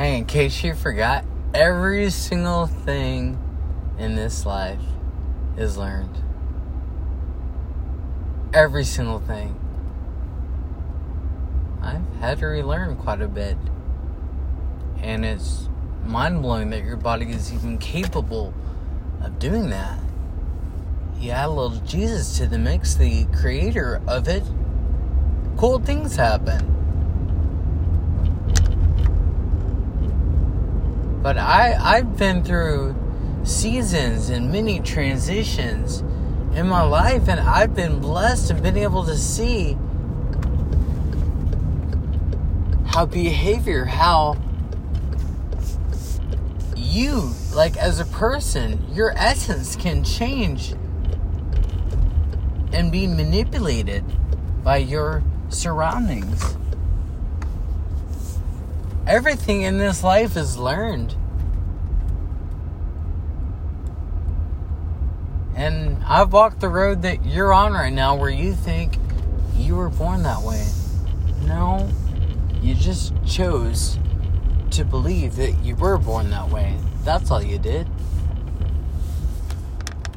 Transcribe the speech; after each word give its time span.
Hey, 0.00 0.16
in 0.16 0.24
case 0.24 0.64
you 0.64 0.72
forgot, 0.72 1.26
every 1.52 2.08
single 2.08 2.66
thing 2.66 3.38
in 3.98 4.14
this 4.14 4.46
life 4.46 4.80
is 5.58 5.76
learned. 5.76 6.16
Every 8.54 8.84
single 8.84 9.18
thing. 9.18 9.60
I've 11.82 12.00
had 12.18 12.38
to 12.38 12.46
relearn 12.46 12.96
quite 12.96 13.20
a 13.20 13.28
bit. 13.28 13.58
And 15.02 15.26
it's 15.26 15.68
mind 16.06 16.40
blowing 16.40 16.70
that 16.70 16.82
your 16.82 16.96
body 16.96 17.30
is 17.30 17.52
even 17.52 17.76
capable 17.76 18.54
of 19.22 19.38
doing 19.38 19.68
that. 19.68 19.98
You 21.18 21.32
add 21.32 21.48
a 21.48 21.50
little 21.50 21.78
Jesus 21.80 22.38
to 22.38 22.46
the 22.46 22.58
mix, 22.58 22.94
the 22.94 23.26
creator 23.38 24.00
of 24.08 24.28
it, 24.28 24.44
cool 25.58 25.78
things 25.78 26.16
happen. 26.16 26.79
But 31.22 31.36
I, 31.36 31.74
I've 31.74 32.16
been 32.16 32.42
through 32.42 32.96
seasons 33.44 34.30
and 34.30 34.50
many 34.50 34.80
transitions 34.80 36.00
in 36.54 36.66
my 36.66 36.82
life, 36.82 37.28
and 37.28 37.38
I've 37.40 37.74
been 37.74 38.00
blessed 38.00 38.50
and 38.50 38.62
been 38.62 38.76
able 38.76 39.04
to 39.04 39.16
see 39.16 39.76
how 42.86 43.06
behavior, 43.06 43.84
how 43.84 44.36
you, 46.76 47.32
like 47.54 47.76
as 47.76 48.00
a 48.00 48.04
person, 48.06 48.84
your 48.92 49.12
essence 49.16 49.76
can 49.76 50.02
change 50.02 50.72
and 52.72 52.90
be 52.90 53.06
manipulated 53.06 54.04
by 54.64 54.78
your 54.78 55.22
surroundings. 55.50 56.56
Everything 59.10 59.62
in 59.62 59.76
this 59.76 60.04
life 60.04 60.36
is 60.36 60.56
learned. 60.56 61.16
And 65.56 66.00
I've 66.04 66.32
walked 66.32 66.60
the 66.60 66.68
road 66.68 67.02
that 67.02 67.26
you're 67.26 67.52
on 67.52 67.72
right 67.72 67.92
now 67.92 68.14
where 68.14 68.30
you 68.30 68.54
think 68.54 68.98
you 69.56 69.74
were 69.74 69.88
born 69.88 70.22
that 70.22 70.42
way. 70.42 70.64
No, 71.42 71.90
you 72.62 72.76
just 72.76 73.12
chose 73.26 73.98
to 74.70 74.84
believe 74.84 75.34
that 75.34 75.58
you 75.64 75.74
were 75.74 75.98
born 75.98 76.30
that 76.30 76.48
way. 76.48 76.76
That's 77.02 77.32
all 77.32 77.42
you 77.42 77.58
did. 77.58 77.88